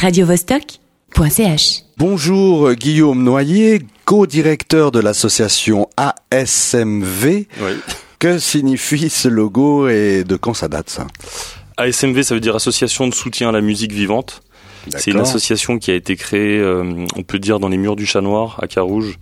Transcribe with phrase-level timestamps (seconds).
[0.00, 1.82] radiovostok.ch.
[1.98, 7.26] Bonjour Guillaume Noyer, co-directeur de l'association ASMV.
[7.60, 7.72] Oui.
[8.18, 11.06] Que signifie ce logo et de quand ça date ça?
[11.76, 14.40] ASMV, ça veut dire Association de soutien à la musique vivante.
[14.88, 18.06] C'est une association qui a été créée, euh, on peut dire, dans les murs du
[18.06, 19.18] Chat Noir, à Carouge,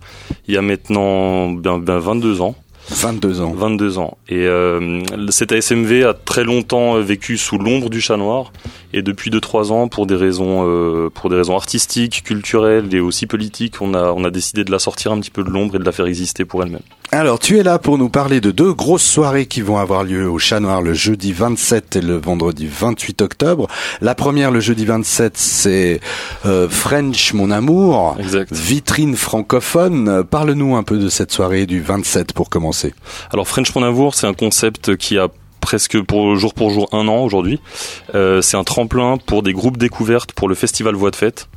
[0.47, 2.55] il y a maintenant ben, ben 22 ans.
[2.87, 3.53] 22 ans.
[3.53, 4.17] 22 ans.
[4.27, 8.51] Et euh, cette ASMV a très longtemps euh, vécu sous l'ombre du Chat Noir.
[8.93, 13.27] Et depuis 2-3 ans, pour des raisons, euh, pour des raisons artistiques, culturelles et aussi
[13.27, 15.79] politiques, on a, on a décidé de la sortir un petit peu de l'ombre et
[15.79, 16.81] de la faire exister pour elle-même.
[17.11, 20.29] Alors tu es là pour nous parler de deux grosses soirées qui vont avoir lieu
[20.29, 23.67] au Chat Noir le jeudi 27 et le vendredi 28 octobre.
[23.99, 26.01] La première le jeudi 27 c'est
[26.45, 28.15] euh, French mon amour.
[28.19, 28.53] Exact.
[28.53, 30.23] Vitrine francophone.
[30.23, 32.93] Parle-nous un peu de cette soirée du 27 pour commencer.
[33.33, 35.29] Alors French Mon Amour, c'est un concept qui a
[35.61, 37.59] presque pour jour pour jour un an aujourd'hui.
[38.13, 41.47] Euh, c'est un tremplin pour des groupes découvertes pour le festival Voix de Fête.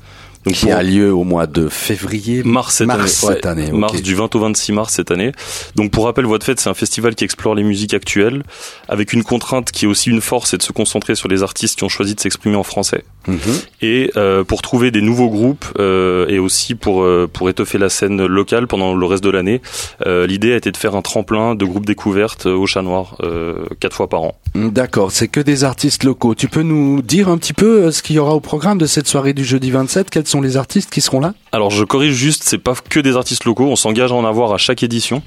[0.45, 2.43] Donc Qui pour a lieu au mois de février.
[2.43, 3.35] mars cette Mars année.
[3.35, 3.71] cette année.
[3.73, 5.33] Mars du 20 au 26 mars cette année.
[5.77, 8.43] Donc pour rappel, Voix de Fête, c'est un festival qui explore les musiques actuelles
[8.89, 11.79] avec une contrainte qui est aussi une force, c'est de se concentrer sur les artistes
[11.79, 13.05] qui ont choisi de s'exprimer en français.
[13.29, 13.39] Mhm.
[13.83, 17.89] Et euh, pour trouver des nouveaux groupes euh, et aussi pour euh, pour étoffer la
[17.89, 19.63] scène locale pendant le reste de l'année,
[20.07, 23.65] euh, l'idée a été de faire un tremplin de groupes découvertes au Chat Noir euh,
[23.79, 24.35] quatre fois par an.
[24.57, 26.35] D'accord, c'est que des artistes locaux.
[26.35, 28.87] Tu peux nous dire un petit peu euh, ce qu'il y aura au programme de
[28.87, 32.15] cette soirée du jeudi 27 Quels sont les artistes qui seront là Alors je corrige
[32.15, 35.23] juste, c'est pas que des artistes locaux, on s'engage à en avoir à chaque édition,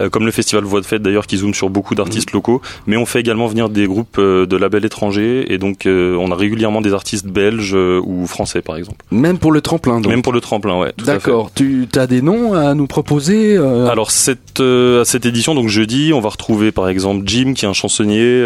[0.00, 2.98] euh, comme le festival Voix de Fête d'ailleurs qui zoome sur beaucoup d'artistes locaux, mais
[2.98, 6.36] on fait également venir des groupes euh, de labels étrangers et donc euh, on a
[6.36, 9.02] régulièrement des artistes belges euh, ou français par exemple.
[9.10, 10.12] Même pour le tremplin, donc.
[10.12, 10.92] Même pour le tremplin, ouais.
[11.04, 11.50] D'accord.
[11.54, 16.20] Tu as des noms à nous proposer Alors cette à cette édition donc jeudi, on
[16.20, 18.44] va retrouver par exemple Jim qui est un chansonnier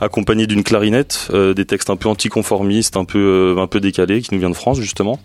[0.00, 4.40] accompagné d'une clarinette, des textes un peu anticonformistes, un peu un peu décalés qui nous
[4.40, 5.18] vient de France justement.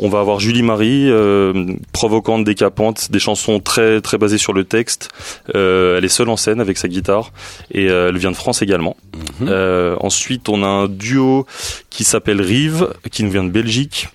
[0.00, 4.64] On va avoir Julie Marie euh, provocante, décapante, des chansons très très basées sur le
[4.64, 5.08] texte.
[5.54, 7.32] Euh, elle est seule en scène avec sa guitare
[7.70, 8.96] et euh, elle vient de France également.
[9.40, 9.96] Mhm.
[10.00, 11.46] Ensuite, on a un duo
[11.90, 14.08] qui s'appelle Rive qui nous vient de Belgique.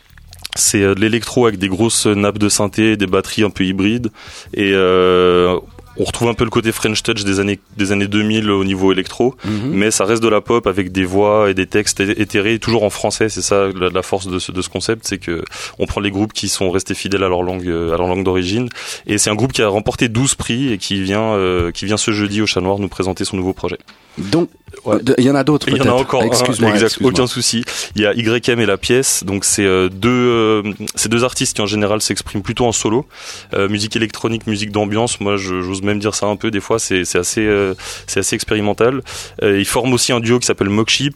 [0.56, 4.12] C'est de l'électro avec des grosses nappes de synthé, des batteries un peu hybrides
[4.54, 5.58] et euh,
[5.98, 8.92] on retrouve un peu le côté French Touch des années des années 2000 au niveau
[8.92, 9.72] électro, Mhm.
[9.74, 12.90] mais ça reste de la pop avec des voix et des textes éthérés, toujours en
[12.90, 13.30] français.
[13.30, 15.44] C'est ça la, la force de ce, de ce concept, c'est que
[15.80, 18.24] on prend les groupes qui sont restés fidèles à leur langue euh, à leur langue
[18.24, 18.70] d'origine.
[19.06, 21.98] Et c'est un groupe qui a remporté 12 prix et qui vient euh, qui vient
[21.98, 23.78] ce jeudi au Chat Noir nous présenter son nouveau projet.
[24.18, 24.50] Donc,
[24.86, 24.98] Ouais.
[25.18, 26.72] il y en a d'autres Il y en a encore un, Excuse-moi.
[26.72, 27.64] exact, aucun souci.
[27.96, 30.64] Il y a YM et la pièce, donc c'est euh, deux, euh,
[30.96, 33.06] c'est deux artistes qui en général s'expriment plutôt en solo,
[33.54, 35.20] Euh, musique électronique, musique d'ambiance.
[35.20, 36.52] Moi, je- j'ose même dire ça un peu.
[36.52, 37.74] Des fois, c'est assez, euh,
[38.08, 39.02] c'est assez expérimental.
[39.44, 41.16] Euh, ils forment aussi un duo qui s'appelle Mockship.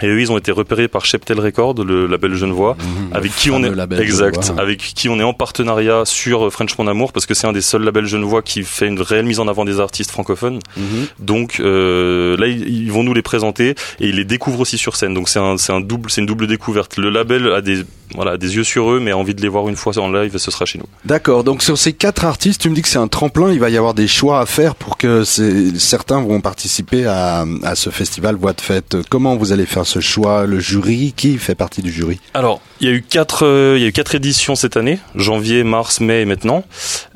[0.00, 3.10] Et eux, ils ont été repérés par Cheptel Record, le label Genevois, Mhm.
[3.14, 4.62] avec qui on est exact, genevois.
[4.62, 7.52] avec qui on est en partenariat sur euh, French Mon Amour, parce que c'est un
[7.52, 10.60] des seuls labels genevois qui fait une réelle mise en avant des artistes francophones.
[10.76, 10.84] Mhm.
[11.18, 13.70] Donc euh, là, ils, vont nous les présenter
[14.00, 15.12] et ils les découvrent aussi sur scène.
[15.14, 16.96] Donc c'est un, c'est un double, c'est une double découverte.
[16.96, 17.82] Le label a des,
[18.14, 20.36] voilà, des yeux sur eux, mais a envie de les voir une fois en live,
[20.38, 20.86] ce sera chez nous.
[21.04, 21.44] D'accord.
[21.44, 23.52] Donc sur ces quatre artistes, tu me dis que c'est un tremplin.
[23.52, 27.74] Il va y avoir des choix à faire pour que certains vont participer à, à
[27.74, 28.96] ce festival Voix de Fête.
[29.10, 32.88] Comment vous allez faire ce choix Le jury Qui fait partie du jury Alors, il
[32.88, 36.00] y a eu quatre, euh, il y a eu quatre éditions cette année, janvier, mars,
[36.00, 36.64] mai et maintenant.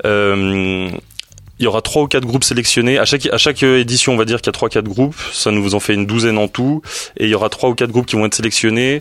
[0.05, 0.89] Euh,
[1.59, 2.99] il y aura trois ou quatre groupes sélectionnés.
[2.99, 5.17] À chaque, à chaque euh, édition, on va dire qu'il y a trois, quatre groupes.
[5.33, 6.81] Ça nous en fait une douzaine en tout.
[7.17, 8.99] Et il y aura trois ou quatre groupes qui vont être sélectionnés.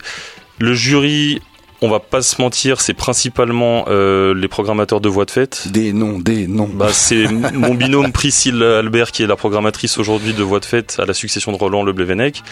[0.59, 1.43] Le jury,
[1.83, 5.69] on va pas se mentir, c'est principalement euh, les programmateurs de voix de fête.
[5.71, 6.71] Des noms, des noms.
[6.73, 10.97] Bah, c'est mon binôme Priscille Albert qui est la programmatrice aujourd'hui de Voix de Fête
[10.99, 12.43] à la succession de Roland Le Blevenec.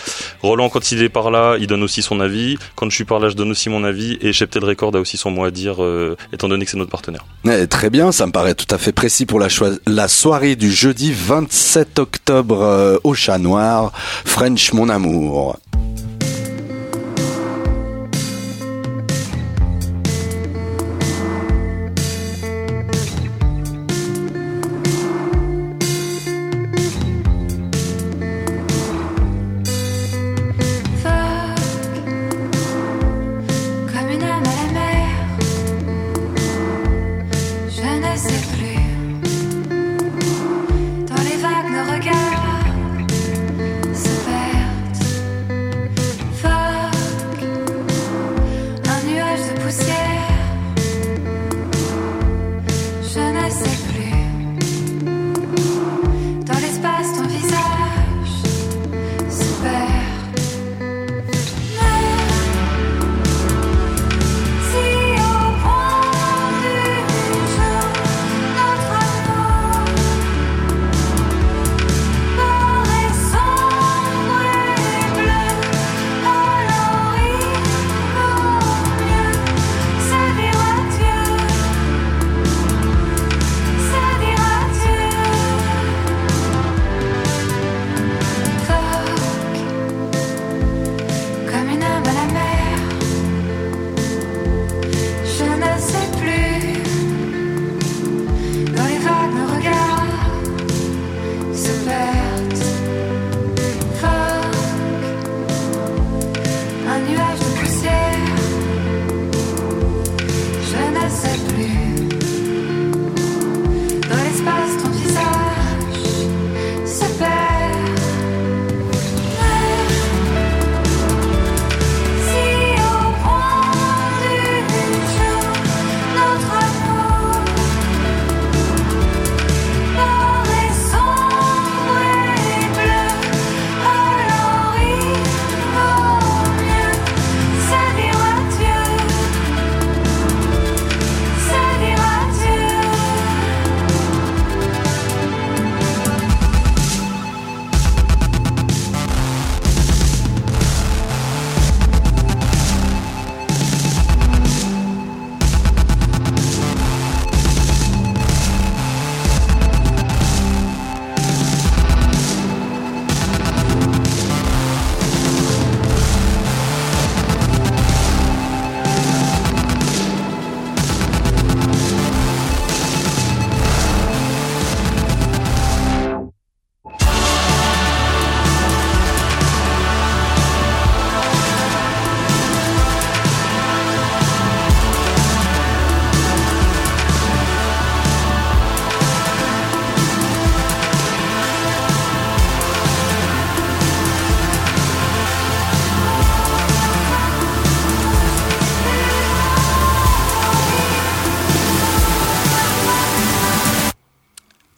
[0.42, 2.58] Roland, quand il est par là, il donne aussi son avis.
[2.76, 4.18] Quand je suis par là, je donne aussi mon avis.
[4.20, 6.90] Et Cheptel Record a aussi son mot à dire, euh, étant donné que c'est notre
[6.90, 7.24] partenaire.
[7.46, 11.12] Eh, très bien, ça me paraît tout à fait précis pour la soirée du jeudi
[11.12, 13.92] 27 octobre euh, au Chat Noir.
[14.24, 15.56] French mon amour.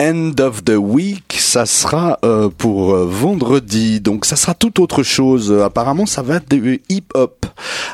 [0.07, 5.03] End of the Week, ça sera euh, pour euh, vendredi, donc ça sera tout autre
[5.03, 5.53] chose.
[5.53, 7.45] Apparemment, ça va être du hip-hop,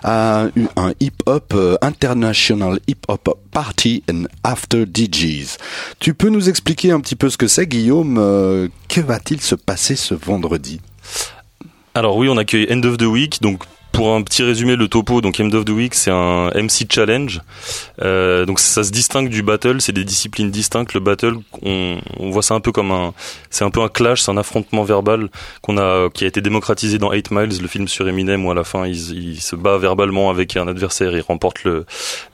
[0.05, 0.51] un
[1.01, 5.57] hip-hop international hip-hop party and after DJs.
[6.01, 8.17] Tu peux nous expliquer un petit peu ce que c'est, Guillaume
[8.89, 10.83] Que va-t-il se passer ce vendredi?
[11.95, 15.21] Alors oui, on accueille End of the Week, donc pour un petit résumé, le topo,
[15.21, 17.41] donc End of the Week, c'est un MC challenge.
[18.01, 20.95] Euh, donc ça se distingue du battle, c'est des disciplines distinctes.
[20.95, 23.13] Le battle, on, on voit ça un peu comme un,
[23.51, 25.29] c'est un peu un clash, c'est un affrontement verbal
[25.61, 28.55] qu'on a, qui a été démocratisé dans 8 Miles, le film sur Eminem, où à
[28.55, 31.85] la fin il, se bat verbalement avec un adversaire, il remporte le,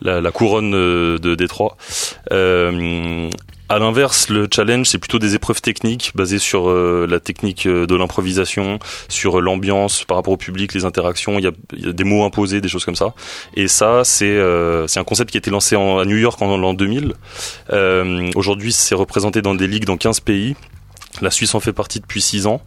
[0.01, 1.77] la, la couronne de Détroit.
[2.31, 3.29] Euh,
[3.69, 7.85] à l'inverse, le challenge, c'est plutôt des épreuves techniques basées sur euh, la technique euh,
[7.85, 11.37] de l'improvisation, sur euh, l'ambiance par rapport au public, les interactions.
[11.37, 13.13] Il y, a, il y a, des mots imposés, des choses comme ça.
[13.53, 14.39] Et ça, c'est
[14.87, 17.13] c'est un concept qui a été lancé en, à New York en l'an 2000.
[18.35, 20.55] Aujourd'hui, c'est représenté dans des ligues dans 15 pays.
[21.21, 22.61] La Suisse en fait partie depuis 6 ans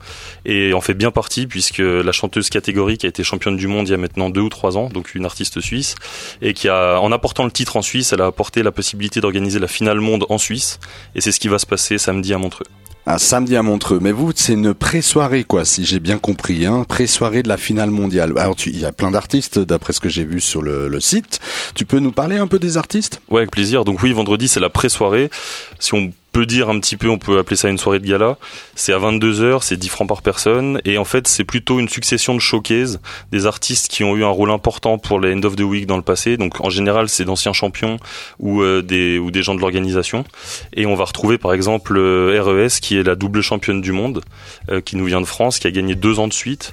[0.44, 3.92] et en fait bien partie puisque la chanteuse catégorique a été championne du monde il
[3.92, 5.94] y a maintenant 2 ou 3 ans, donc une artiste suisse,
[6.40, 9.58] et qui a, en apportant le titre en Suisse, elle a apporté la possibilité d'organiser
[9.58, 10.78] la finale monde en Suisse
[11.14, 12.66] et c'est ce qui va se passer samedi à Montreux.
[13.04, 13.98] Un samedi à Montreux.
[14.00, 16.84] Mais vous, c'est une pré-soirée, quoi, si j'ai bien compris, hein.
[16.88, 18.32] Pré-soirée de la finale mondiale.
[18.36, 21.40] Alors, il y a plein d'artistes, d'après ce que j'ai vu sur le, le, site.
[21.74, 23.20] Tu peux nous parler un peu des artistes?
[23.28, 23.84] Ouais, avec plaisir.
[23.84, 25.30] Donc oui, vendredi, c'est la pré-soirée.
[25.80, 28.38] Si on peut dire un petit peu, on peut appeler ça une soirée de gala.
[28.74, 30.80] C'est à 22h, c'est 10 francs par personne.
[30.84, 34.28] Et en fait, c'est plutôt une succession de showcases des artistes qui ont eu un
[34.28, 36.38] rôle important pour les End of the Week dans le passé.
[36.38, 37.98] Donc en général, c'est d'anciens champions
[38.38, 40.24] ou, euh, des, ou des gens de l'organisation.
[40.74, 44.22] Et on va retrouver par exemple euh, RES, qui est la double championne du monde,
[44.70, 46.72] euh, qui nous vient de France, qui a gagné deux ans de suite.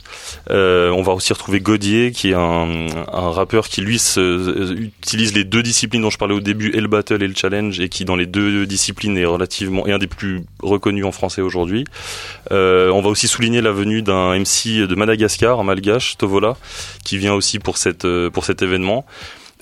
[0.49, 5.33] Euh, on va aussi retrouver Godier, qui est un, un rappeur qui lui se, utilise
[5.33, 7.89] les deux disciplines dont je parlais au début, et le battle et le challenge, et
[7.89, 9.48] qui dans les deux disciplines est relativement
[9.87, 11.85] et un des plus reconnus en français aujourd'hui.
[12.51, 16.57] Euh, on va aussi souligner la venue d'un MC de Madagascar, un malgache, Tovola,
[17.03, 17.75] qui vient aussi pour
[18.05, 19.05] euh, pour cet événement.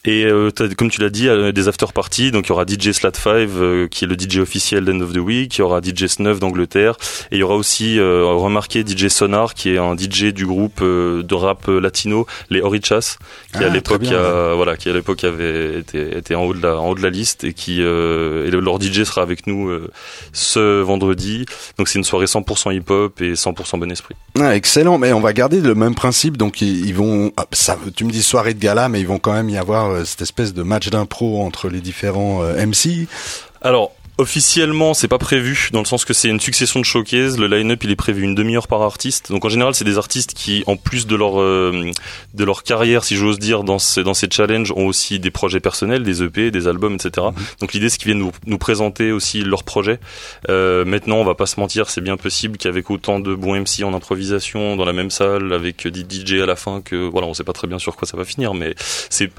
[0.06, 2.32] Et euh, comme tu l'as dit, euh, des after parties.
[2.32, 5.12] Donc il y aura DJ Slat 5 euh, qui est le DJ officiel d'End of
[5.12, 5.58] the Week.
[5.58, 6.96] Il y aura DJ Snuff d'Angleterre.
[7.32, 11.34] Et il y aura aussi remarqué DJ Sonar qui est un DJ du groupe de
[11.34, 13.18] rap latino, les Orichas,
[13.52, 16.78] qui à ah, l'époque voilà, qui à l'époque avait été, été en haut de la
[16.78, 19.72] en haut de la liste et qui et leur DJ sera avec nous
[20.32, 21.46] ce vendredi.
[21.78, 24.16] Donc c'est une soirée 100% hip hop et 100% bon esprit.
[24.40, 24.98] Ah, excellent.
[24.98, 26.38] Mais on va garder le même principe.
[26.38, 29.50] Donc ils, vont, ça, tu me dis soirée de gala, mais ils vont quand même
[29.50, 33.08] y avoir euh, cette espèce de match d'impro entre les différents euh, MC
[33.62, 37.38] Alors, Officiellement, c'est pas prévu dans le sens que c'est une succession de showcases.
[37.38, 39.32] Le line-up, il est prévu une demi-heure par artiste.
[39.32, 41.92] Donc en général, c'est des artistes qui, en plus de leur euh,
[42.34, 45.60] de leur carrière, si j'ose dire, dans ces dans ces challenges, ont aussi des projets
[45.60, 47.28] personnels, des EP, des albums, etc.
[47.28, 47.44] Mhm.
[47.62, 50.00] Donc l'idée, c'est qu'ils viennent nous, nous présenter aussi leurs projets.
[50.50, 53.84] Euh, maintenant, on va pas se mentir, c'est bien possible qu'avec autant de bons MC
[53.84, 57.36] en improvisation dans la même salle, avec des DJ à la fin, que voilà, on
[57.36, 58.74] sait pas très bien sur quoi ça va finir, mais
[59.12, 59.32] c'est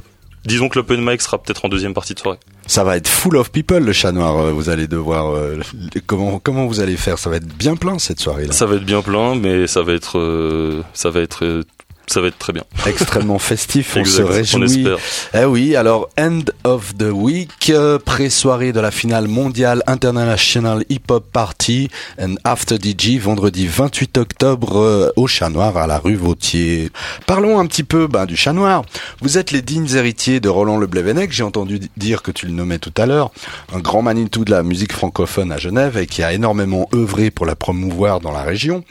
[0.44, 2.38] Disons que l'open mic sera peut-être en deuxième partie de soirée.
[2.66, 4.36] Ça va être full of people le chat noir.
[4.36, 5.58] Euh, vous allez devoir euh,
[6.06, 7.18] comment comment vous allez faire?
[7.18, 8.52] Ça va être bien plein cette soirée là.
[8.52, 11.64] Ça va être bien plein, mais ça va être euh, ça va être
[12.08, 12.64] ça va être très bien.
[12.86, 14.86] Extrêmement festif, on se réjouit.
[15.34, 21.10] Eh oui, alors End of the Week, euh, pré-soirée de la finale mondiale International Hip
[21.10, 21.88] Hop Party
[22.20, 26.90] and After DJ, vendredi 28 octobre euh, au Chat Noir à la rue Vautier.
[27.26, 28.84] Parlons un petit peu ben, du Chat Noir.
[29.20, 32.52] Vous êtes les dignes héritiers de Roland Le Blévenec, j'ai entendu dire que tu le
[32.52, 33.30] nommais tout à l'heure,
[33.74, 37.46] un grand Manitou de la musique francophone à Genève et qui a énormément œuvré pour
[37.46, 38.84] la promouvoir dans la région.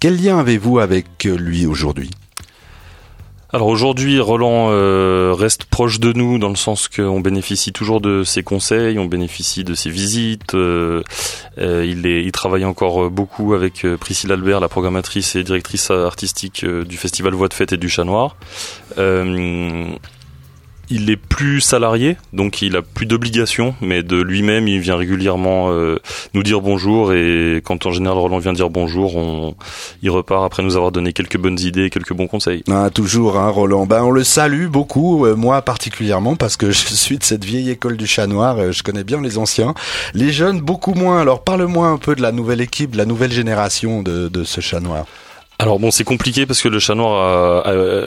[0.00, 2.10] Quel lien avez-vous avec lui aujourd'hui?
[3.54, 8.24] Alors aujourd'hui, Roland euh, reste proche de nous dans le sens qu'on bénéficie toujours de
[8.24, 10.54] ses conseils, on bénéficie de ses visites.
[10.54, 11.02] Euh,
[11.58, 16.64] euh, il, est, il travaille encore beaucoup avec Priscille Albert, la programmatrice et directrice artistique
[16.64, 18.36] du festival Voix de Fête et du Chat Noir
[20.92, 25.70] il est plus salarié, donc il a plus d'obligations, mais de lui-même, il vient régulièrement
[25.70, 25.98] euh,
[26.34, 29.54] nous dire bonjour et quand en général Roland vient dire bonjour, on,
[30.02, 32.62] il repart après nous avoir donné quelques bonnes idées, quelques bons conseils.
[32.70, 33.86] Ah, toujours, hein, Roland.
[33.86, 37.70] Ben, on le salue beaucoup, euh, moi particulièrement, parce que je suis de cette vieille
[37.70, 39.74] école du chat noir, euh, je connais bien les anciens.
[40.12, 41.20] Les jeunes, beaucoup moins.
[41.20, 44.60] Alors, parle-moi un peu de la nouvelle équipe, de la nouvelle génération de, de ce
[44.60, 45.06] chat noir.
[45.58, 48.06] Alors bon, c'est compliqué parce que le chat noir a a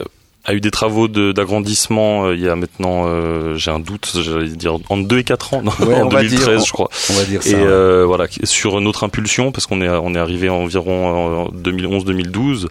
[0.54, 4.48] eu des travaux de- d'agrandissement euh, il y a maintenant, euh, j'ai un doute, j'allais
[4.48, 6.88] dire entre 2 et 4 ans, non, Ouais, en on va 2013 dire- je crois.
[7.10, 7.50] On va dire ça.
[7.50, 7.60] Et ouais.
[7.64, 12.66] euh, voilà, sur notre impulsion, parce qu'on est on est arrivé environ en 2011-2012,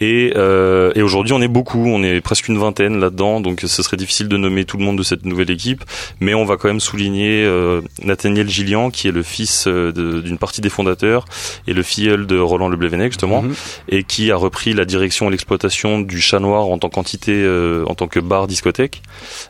[0.00, 3.82] et, euh, et aujourd'hui on est beaucoup, on est presque une vingtaine là-dedans, donc ce
[3.82, 5.84] serait difficile de nommer tout le monde de cette nouvelle équipe,
[6.20, 10.38] mais on va quand même souligner euh, Nathaniel Gillian, qui est le fils euh, d'une
[10.38, 11.24] partie des fondateurs
[11.66, 13.54] et le filleul de Roland Le Blévenec justement, Mhm.
[13.88, 17.84] et qui a repris la direction et l'exploitation du Chat Noir en tant qu'entité, euh,
[17.86, 19.02] en tant que bar discothèque.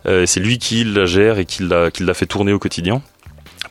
[0.07, 3.03] Euh, c'est lui qui la gère et qui l'a fait tourner au quotidien.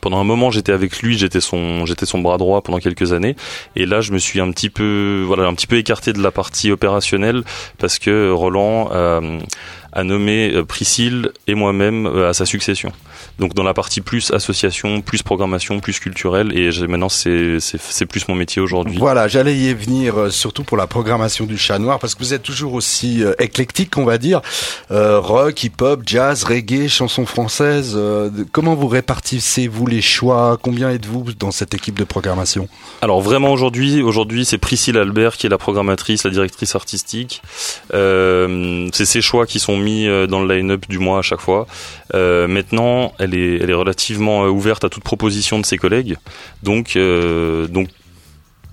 [0.00, 3.34] Pendant un moment, j'étais avec lui, j'étais son, j'étais son bras droit pendant quelques années,
[3.74, 6.30] et là, je me suis un petit peu, voilà, un petit peu écarté de la
[6.30, 7.42] partie opérationnelle
[7.78, 8.90] parce que Roland
[9.92, 12.92] a nommé euh, Priscille et moi-même à sa succession.
[13.38, 18.34] Donc dans la partie plus association, plus programmation, plus culturelle, et maintenant c'est plus mon
[18.34, 18.96] métier aujourd'hui.
[18.98, 22.34] Voilà, j'allais y venir euh, surtout pour la programmation du Chat Noir parce que vous
[22.34, 24.40] êtes toujours aussi euh, éclectique, on va dire,
[24.90, 27.94] Euh, rock, hip-hop, jazz, reggae, chansons françaises.
[27.96, 30.58] euh, comment vous répartissez-vous les choix?
[30.60, 32.68] Combien êtes-vous dans cette équipe de programmation?
[33.02, 37.42] Alors vraiment aujourd'hui, aujourd'hui c'est Priscille Albert qui est la programmatrice, la directrice artistique.
[37.94, 41.66] Euh, c'est ses choix qui sont mis dans le line-up du mois à chaque fois.
[42.14, 42.46] Euh,
[43.18, 46.16] elle est, elle est relativement euh, ouverte à toute proposition de ses collègues.
[46.62, 47.88] Donc, euh, donc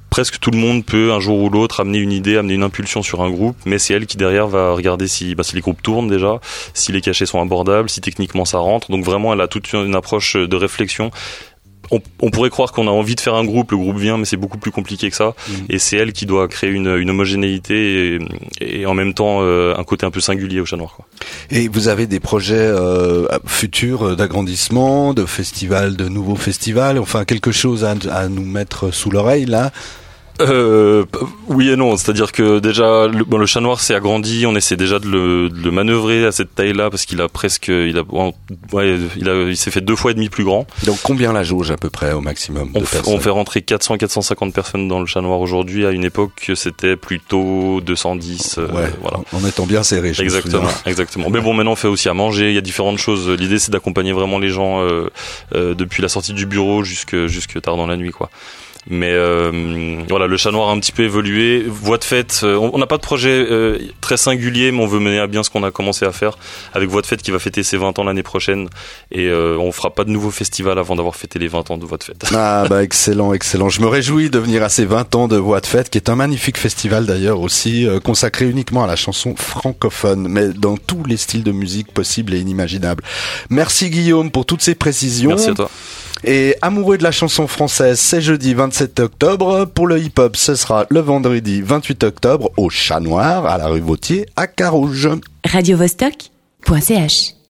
[0.09, 3.03] presque tout le monde peut un jour ou l'autre amener une idée, amener une impulsion
[3.03, 5.81] sur un groupe, mais c'est elle qui derrière va regarder si, bah, si les groupes
[5.81, 6.39] tournent déjà,
[6.73, 8.91] si les cachets sont abordables, si techniquement ça rentre.
[8.91, 11.11] Donc vraiment, elle a toute une approche de réflexion.
[11.91, 14.25] On, on pourrait croire qu'on a envie de faire un groupe, le groupe vient, mais
[14.25, 15.33] c'est beaucoup plus compliqué que ça.
[15.47, 15.55] Mhm.
[15.69, 19.75] Et c'est elle qui doit créer une, une homogénéité et, et en même temps euh,
[19.77, 20.93] un côté un peu singulier au chat noir.
[20.95, 21.05] Quoi.
[21.51, 27.51] Et vous avez des projets euh, futurs d'agrandissement, de festivals, de nouveaux festivals, enfin quelque
[27.51, 29.71] chose à, à nous mettre sous l'oreille là?
[30.41, 31.05] Euh,
[31.47, 34.75] oui et non, c'est-à-dire que déjà le, bon, le chat noir s'est agrandi, on essaie
[34.75, 38.03] déjà de le, de le manœuvrer à cette taille-là parce qu'il a presque, il a,
[38.73, 40.67] ouais, il a, il s'est fait deux fois et demi plus grand.
[40.85, 43.29] Donc combien la jauge à peu près au maximum On, de fait, personnes on fait
[43.29, 45.85] rentrer 400-450 personnes dans le chat noir aujourd'hui.
[45.85, 48.57] À une époque, c'était plutôt 210.
[48.57, 49.19] euh, Ouais, voilà.
[49.31, 50.09] en étant bien serré.
[50.19, 51.29] Exactement, exactement.
[51.29, 52.49] Mais bon, maintenant on fait aussi à manger.
[52.49, 53.29] Il y a différentes choses.
[53.29, 55.09] L'idée c'est d'accompagner vraiment les gens euh,
[55.53, 58.29] euh, depuis la sortie du bureau jusque jusque tard dans la nuit, quoi.
[58.87, 61.65] Mais euh, voilà, le chat noir a un petit peu évolué.
[61.67, 64.99] Voix de fête, euh, on n'a pas de projet euh, très singulier, mais on veut
[64.99, 66.37] mener à bien ce qu'on a commencé à faire
[66.73, 68.69] avec Voix de fête qui va fêter ses 20 ans l'année prochaine.
[69.11, 71.85] Et euh, on fera pas de nouveau festival avant d'avoir fêté les 20 ans de
[71.85, 72.25] Voix de fête.
[72.37, 73.69] Ah bah excellent, excellent.
[73.69, 76.09] Je me réjouis de venir à ces 20 ans de Voix de Fête, qui est
[76.09, 81.03] un magnifique festival d'ailleurs aussi, euh, consacré uniquement à la chanson francophone, mais dans tous
[81.05, 83.03] les styles de musique possibles et inimaginables.
[83.49, 85.29] Merci Guillaume pour toutes ces précisions.
[85.29, 85.71] Merci à toi.
[86.23, 89.65] Et amoureux de la chanson française, c'est jeudi 27 octobre.
[89.65, 93.81] Pour le hip-hop, ce sera le vendredi 28 octobre au Chat Noir, à la rue
[93.81, 95.09] Vautier, à Carouge.
[95.45, 97.34] radiovostok.ch